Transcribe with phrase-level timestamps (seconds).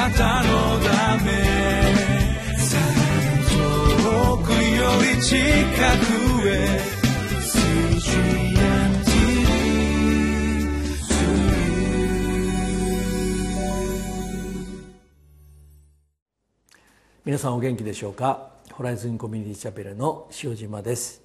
[0.00, 1.30] なたのため
[3.50, 4.56] 遠くよ
[5.14, 6.80] り近くへ
[17.26, 18.52] 皆さんお元気でしょうか？
[18.72, 21.20] ホライズンコミュニティチャペルの塩島です。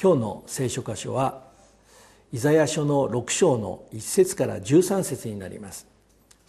[0.00, 1.42] 今日の聖書箇所は
[2.32, 5.89] イザヤ書の6章の1節から13節になります。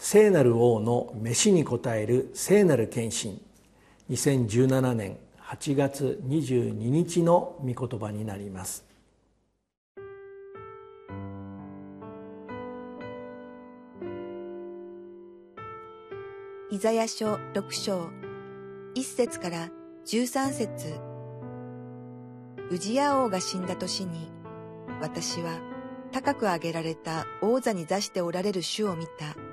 [0.04, 3.40] 聖なる王の飯に応える聖なる献身。
[4.10, 8.84] 2017年8月22日の御言葉になります。
[16.72, 18.10] イザヤ書6章
[18.96, 19.70] 1節から
[20.08, 21.00] 13節。
[22.72, 24.32] ウジヤ王が死んだ年に
[25.00, 25.60] 私は
[26.12, 29.51] 高く上げられた王座に座しておられる主を見た。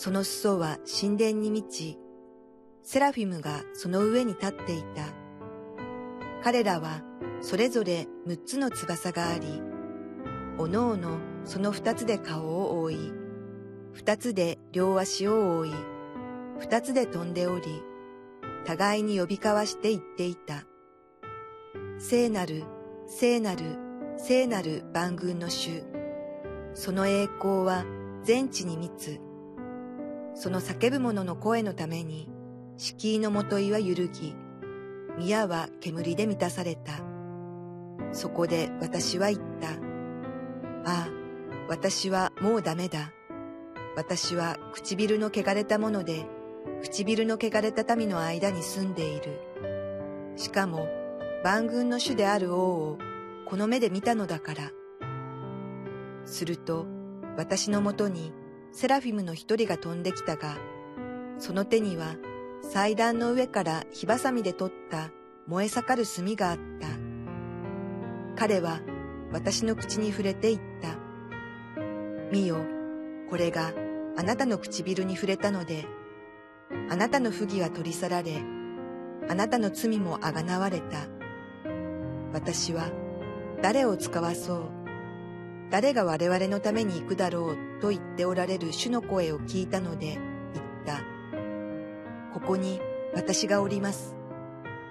[0.00, 1.98] その裾は神殿に満ち、
[2.84, 5.02] セラフィムがその上に立っていた。
[6.40, 7.02] 彼らは
[7.40, 9.60] それぞれ6つの翼があり、
[10.56, 13.12] おのおのその2つで顔を覆い、
[13.96, 15.70] 2つで両足を覆い、
[16.60, 17.64] 2つで飛んでおり、
[18.66, 20.62] 互いに呼び交わして言っていた。
[21.98, 22.62] 聖なる、
[23.08, 23.64] 聖なる、
[24.16, 25.82] 聖なる万軍の主。
[26.74, 27.84] その栄光は
[28.22, 29.27] 全地に満つ。
[30.40, 32.28] その叫ぶ者の声のために、
[32.76, 34.36] 敷居のもといは揺るぎ、
[35.18, 36.92] 宮は煙で満たされた。
[38.12, 39.70] そこで私は言った。
[39.70, 39.74] あ
[40.84, 41.08] あ、
[41.68, 43.10] 私はもうダメだ。
[43.96, 46.24] 私は唇の汚れたもので、
[46.84, 49.40] 唇の汚れた民の間に住んでいる。
[50.36, 50.86] しかも、
[51.42, 52.98] 万軍の主である王を
[53.44, 54.70] この目で見たのだから。
[56.26, 56.86] すると、
[57.36, 58.32] 私のもとに
[58.72, 60.56] セラフィムの一人が飛んできたが、
[61.38, 62.16] その手には
[62.62, 65.10] 祭壇の上から火ばさみで取った
[65.46, 66.88] 燃え盛る炭があった。
[68.36, 68.80] 彼は
[69.32, 70.96] 私の口に触れて言った。
[72.30, 72.58] 見よ、
[73.30, 73.72] これが
[74.16, 75.86] あなたの唇に触れたので、
[76.90, 78.42] あなたの不義は取り去られ、
[79.28, 81.06] あなたの罪もあがなわれた。
[82.32, 82.90] 私は
[83.62, 84.70] 誰を使わそう、
[85.70, 90.18] 誰が我々のために行くだろうと言っておられる主の声を聞いたので
[90.54, 91.02] 言った。
[92.32, 92.80] ここに
[93.14, 94.16] 私がおります。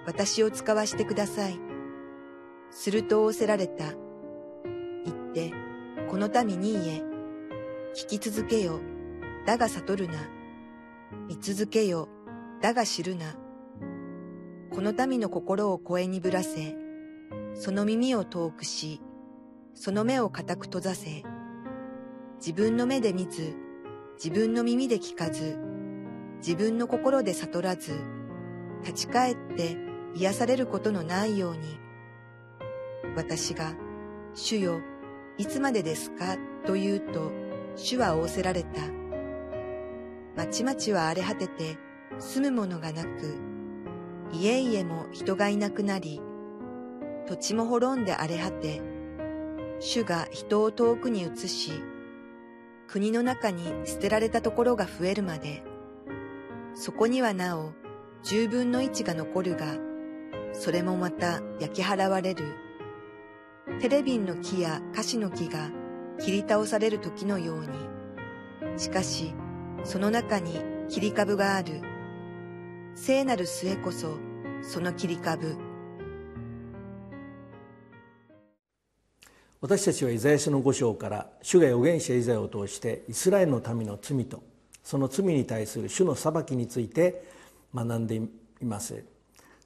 [0.06, 1.58] 私を使わしてください。
[2.70, 3.84] すると仰せられた。
[5.04, 5.52] 言って、
[6.08, 7.02] この民に言え。
[7.94, 8.80] 聞き続けよ。
[9.46, 10.14] だが悟るな。
[11.26, 12.08] 見続けよ。
[12.60, 13.36] だが知るな。
[14.70, 16.76] この民の心を声にぶらせ、
[17.54, 19.00] その耳を遠くし、
[19.80, 21.22] その目を固く閉ざせ、
[22.38, 23.54] 自分の目で見ず、
[24.16, 25.56] 自分の耳で聞かず、
[26.38, 27.92] 自分の心で悟らず、
[28.82, 29.76] 立ち返って
[30.16, 31.78] 癒されることのないように、
[33.14, 33.76] 私が、
[34.34, 34.80] 主よ、
[35.36, 36.38] いつまでですか？
[36.66, 37.30] と言うと、
[37.76, 38.82] 主は仰せられた。
[40.36, 41.78] 町々は荒れ果てて、
[42.18, 43.38] 住むものがなく、
[44.32, 46.20] 家々も人がいなくなり、
[47.28, 48.97] 土地も滅んで荒れ果て、
[49.80, 51.72] 主が人を遠くに移し、
[52.88, 55.62] 国の中に捨てられたところが増えるまで、
[56.74, 57.72] そこにはなお
[58.22, 59.76] 十分の位置が残るが、
[60.52, 62.54] それもまた焼き払われる。
[63.80, 65.70] テレビンの木やカシの木が
[66.18, 68.78] 切り倒される時のように。
[68.78, 69.34] しかし、
[69.84, 71.82] その中に切り株がある。
[72.94, 74.18] 聖なる末こそ、
[74.62, 75.67] その切り株。
[79.60, 84.40] 私たちはイザヤ書の5章から主が預言者イザヤを通してイスラエルの民の罪と
[84.84, 87.24] その罪に対する主の裁きについて
[87.74, 88.28] 学んでい
[88.62, 89.02] ます。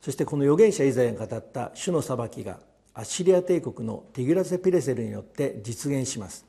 [0.01, 2.59] そしてこの預言者イザヤが語った主の裁きが
[2.95, 6.47] アッシリア帝国のティグラセ・ピレセルによって実現します。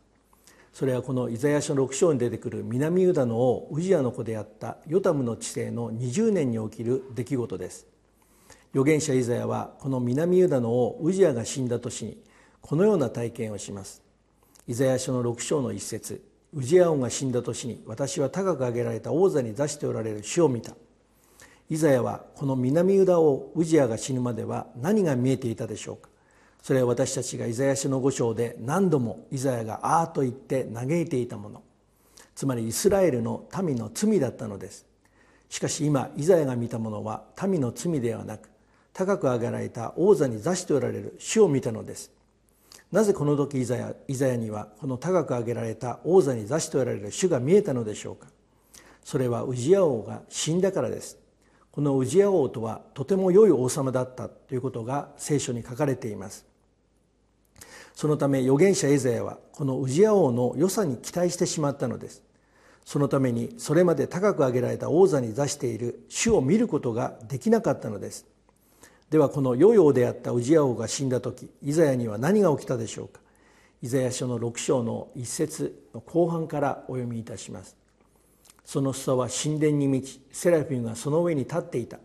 [0.71, 7.87] それはこのイザヤ書6章に出てくる南ユダの王ウジアの子であったヨタムの治世の20年に起きる出来事です。
[8.71, 12.17] 預言者イザヤはこの南ユダの王ウジアが死んだ年に
[12.63, 14.01] このような体験をします。
[14.67, 16.23] イザヤ書の6章の一節。
[16.53, 20.73] ウジア王が死んだ年に私は高く上げられた王座に座しておられる主を見た。
[21.69, 26.09] イザヤはこの南ユダ王ウジアが死ぬまでは何が見えていたでしょうか。
[26.61, 31.63] それは私たちがイザヤ書の5章で何度もイザヤがああと言って嘆いていたもの。
[32.33, 34.85] つまりイスラエルの民の罪だったのです。
[35.49, 38.49] しかし今イザヤが見たものは民の罪ではなく
[38.93, 42.22] 高く上げられた王座に座しておられる主を見たのです。
[42.93, 48.27] なぜこの時イザヤイザヤにはこの高く上げられた王座に座しておられる主が見えたのでしょうか？
[49.03, 51.17] それはウジヤ王が死んだからです。
[51.71, 56.45] このウジヤ王とはとても良い王様だったということが聖書に書かれています。
[57.95, 62.21] そのため預言者エザヤはこのウジヤ王の良さに期待してしまったのです。
[62.85, 68.27] そのためにそれまで高く上げられた王座に座している主を見ることができなかったのです。
[69.09, 73.19] ではこの良い王であったウジヤ王が死んだ時イザヤには何が起きたでしょうか？
[73.81, 77.75] イザヤ書の6章の一節の後半からお読みいたします。
[78.65, 81.99] その裾は神殿に満ちセラフィムがその上に立っていた。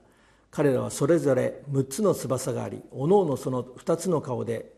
[0.50, 4.72] 彼らはそれぞれ6つの翼がありおのおのその2つの顔で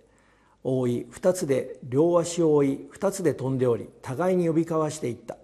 [0.63, 5.37] 覆い2つで両足を覆い2つで飛んでおり互いに呼び交わしていった。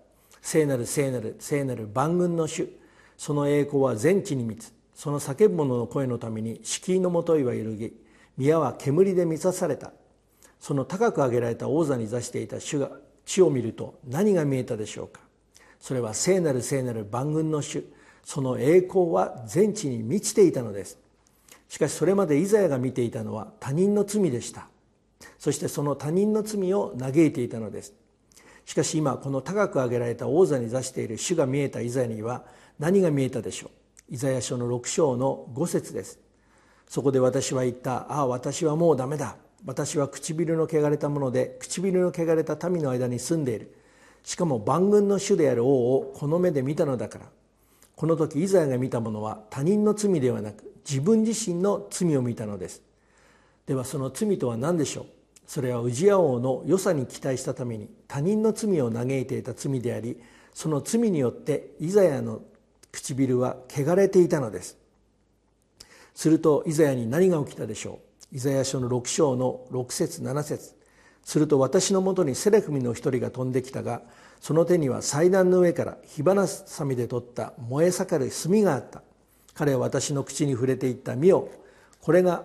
[0.42, 2.68] 聖なる聖なる聖なる万軍の主。
[3.16, 7.92] その栄光は全地に満つその叫ぶ者の声のために敷居のもといは揺るぎ
[8.38, 9.92] 宮は煙で満たされた。
[10.58, 12.90] その高く上げられた王座に座していた主が
[13.26, 15.20] 地を見ると何が見えたでしょうか。
[15.80, 17.84] それは聖なる聖なる万軍の主。
[18.24, 20.98] その栄光は全地に満ちていたのです。
[21.68, 24.66] しかしそれまでイザヤが見ていたのは他人の罪でした。
[25.38, 27.92] そしてその他人の罪を嘆いていたのです。
[28.64, 32.44] しかし今この高く上げられた王座に座している主が見えたイザヤには
[32.78, 33.85] 何が見えたでしょう。
[34.08, 36.20] イザヤ書の6章の5節です。
[36.88, 38.12] そこで私は言った。
[38.12, 39.36] ああ私はもうダメだ。
[39.64, 43.74] 私は唇の汚れたもので唇の汚れた民の間に住んでいる。
[44.22, 47.26] しかも万軍の主である王をこの目で見たのだから。
[47.96, 52.82] この時イザヤが見たものは他人の罪ではなく自分自身の罪を見たのです。
[53.66, 55.06] ではその罪とは何でしょう？
[55.48, 60.20] それは宇治屋王の良さに期待したために他人の罪を嘆いていた罪であり
[60.52, 62.42] その罪によってイザヤの
[62.96, 64.78] 唇は汚れていたのです。
[66.14, 68.00] するとイザヤに何が起きたでしょ
[68.32, 68.36] う？
[68.36, 70.74] イザヤ書の6章の6節7節。
[71.22, 74.00] すると私のもとにセレフミの一人が飛んできたが
[74.40, 79.02] その手には祭壇の上から火花さみで取った燃え盛る炭があった。
[79.54, 81.48] 彼は私の口に触れていった「見よ
[82.00, 82.44] これが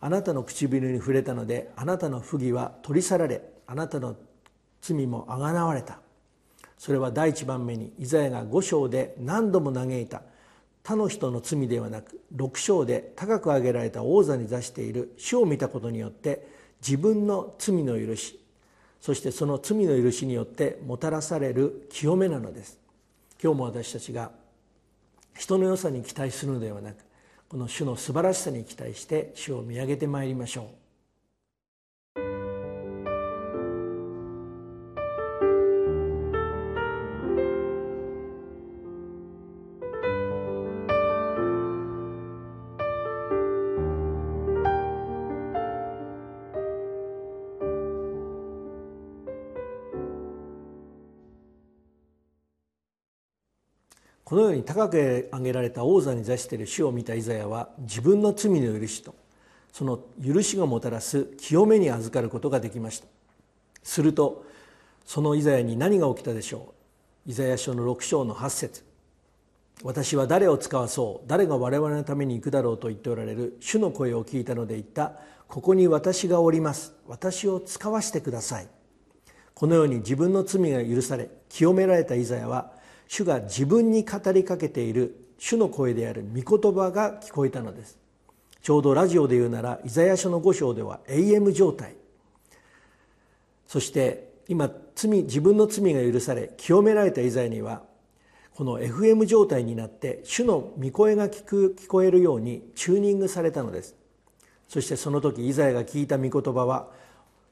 [0.00, 4.16] あなたの唇に触れたのであなたの不義は取り去られあなたの
[4.80, 5.99] 罪もあがなわれた。
[6.80, 10.22] それは第一番目にイザヤが5章で何度も嘆いた。
[10.82, 15.12] 他の人の罪ではなく6章で高く上げられた王座に座している。
[15.18, 16.48] 主を見たことによって
[16.80, 18.40] 自分の罪の許し
[18.98, 22.78] そしてその罪の許しによってもたらされる清めなのです。
[23.42, 24.30] 今日も私たちが
[25.36, 27.04] 人の良さに期待するのではなく
[27.50, 30.79] この主の素晴らしさに期待して主を見上げてまいりましょう。
[54.30, 59.12] このように高く上げられた王座に座している主を見たイザヤは自分の罪の許しと
[59.72, 63.08] その許しがもたらす清めに預かることができました。
[63.82, 64.46] すると
[65.04, 66.74] そのイザヤに何が起きたでしょ
[67.26, 67.30] う？
[67.30, 68.84] イザヤ書の6章の8節。
[69.82, 71.28] 私は誰を使わそう？
[71.28, 73.56] 誰が我々のために行くだろうと言っておられる？
[73.58, 75.14] 主の声を聞いたので言った。
[75.48, 76.94] ここに私がおります。
[77.08, 78.68] 私を使わしてください。
[79.54, 82.78] このように自分の罪が許され清められたイザヤは
[83.10, 87.98] 主が自分に語りかけている主の声である御言葉が聞こえたのです。
[88.62, 91.96] ちょうどラジオで言うならイザヤ書の5章では AM 状態。
[93.66, 97.82] そして今罪自分の罪が許され清められたイザヤには
[98.54, 103.96] この FM 状態になって主の御声が聞く聞こえるようにチューニングされたのです。
[104.68, 106.86] そしてその時イザヤが聞いた御言葉は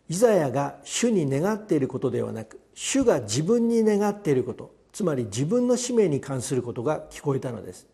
[0.09, 4.78] イザヤが主に願っていることではなく主が自分に願っていること。
[4.99, 7.87] つまり自分の使命に関することが聞こえたのです。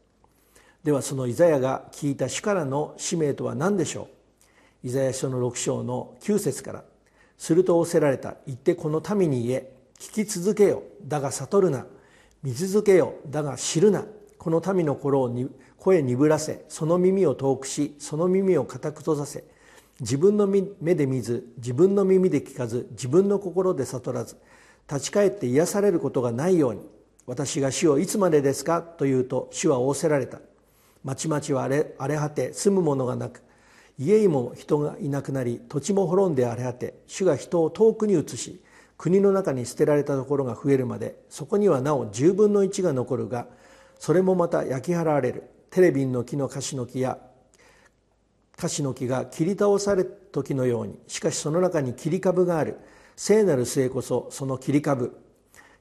[0.85, 4.09] ではそのイザヤが聞いた主からの使命とは何でしょ
[4.83, 4.87] う？
[4.87, 6.85] イザヤ書の6章の9節から
[7.37, 8.37] 「すると仰せられた。
[8.47, 9.71] 言ってこの民に言え。
[9.99, 10.83] 聞き続けよ。
[11.07, 11.85] だが悟るな。
[12.43, 13.17] 見続けよ。
[13.27, 14.07] だが知るな。
[14.39, 16.65] この民の心をに声鈍らせ。
[16.71, 19.45] その耳を遠くしその耳を固く閉ざせ。
[20.01, 24.39] 自分の目で見ず自分の耳で聞かず自分の心で悟らず
[24.89, 26.94] 立ち返って癒されることがないように。
[27.27, 28.83] 私が主をいつまでですか？
[28.83, 30.41] と言うと主は仰せられた。
[31.05, 33.43] 町々は荒れ果て住むものがなく
[33.99, 38.63] 家にも人がいなくなり土地も滅んで荒れ果て主が人を遠くに移し
[38.97, 43.47] 国の中に捨てられたところが増えるまでそこにはなお10分の1が残るが
[43.99, 45.45] それもまた焼き払われる。
[45.71, 47.19] テレビンの木の樫の木や
[48.57, 52.79] 樫の木が切り倒される時のようにしかしその中に切り株がある。
[53.17, 55.17] 聖なる末こそその切り株。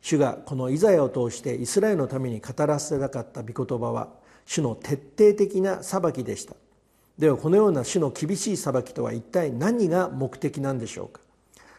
[0.04, 4.10] 主がこのイザヤを通してイスラエルのために語らせなかった御言葉は
[4.46, 6.56] 主の徹底的な裁きでした。
[7.18, 11.22] ではこのような主の厳しい裁きとは一体何が目的なんでしょうか。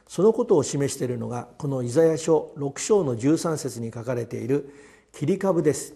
[0.09, 4.73] そのことを示しているのがこのイザヤ書6章の13節に書かれている
[5.13, 5.93] 切り株です。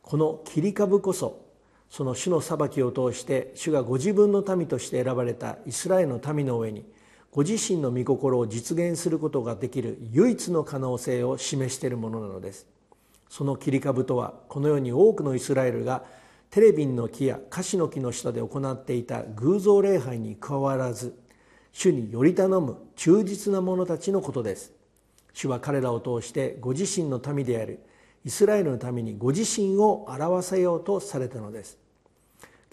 [0.00, 1.44] この切り株こそ
[1.90, 6.84] その主の裁きを通して主がご自分の民として選ばれたイスラエルの民の上に
[7.34, 12.68] ご自身の御心を実現することができる唯一の可能性を示しているものなのです。
[13.28, 16.04] その切り株とはこのように多くのイスラエルが
[16.50, 21.18] テレビンの木やカシの木の下で行っていた偶像礼拝に加わらず
[21.72, 24.72] 主により頼む忠実な者たちのことです。
[25.32, 27.80] 主は彼らを通してご自身の民である
[28.24, 31.78] イスラエルのためにご自身を表せようとされたのです。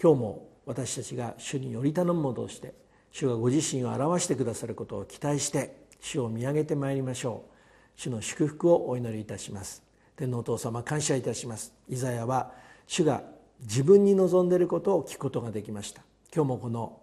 [0.00, 2.80] 今日も私たちが主により頼むものとして
[3.12, 7.52] 主がご自身を表してくださることを期待して主を見上げてまいりましょう。
[7.94, 9.82] 主の祝福をお祈りいたします。
[10.16, 11.72] 天皇お父様感謝いたします。
[11.88, 12.52] イザヤは
[12.86, 13.22] 主が
[13.60, 16.02] 自分に望んでいることを聞くことができました。
[16.34, 16.98] 今日もこの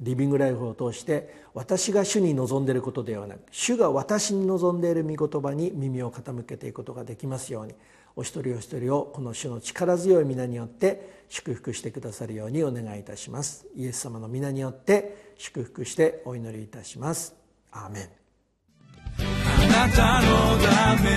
[0.00, 7.74] リビングライフを通して私が主に望んでいることではなく主が私に望んでいる御言葉に耳を傾けていくことができますように
[8.16, 13.66] お一人お一人をこの主の力強い皆によって祝福してくださるようにお願いいたします。
[13.76, 15.09] イエス様の皆によって
[15.40, 17.34] 祝福してお祈りいたします。
[17.72, 18.08] アーメン。
[19.16, 20.28] あなたの
[20.58, 21.10] ため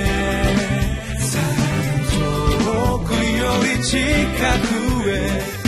[2.64, 4.00] 遠くより近
[5.04, 5.64] くへ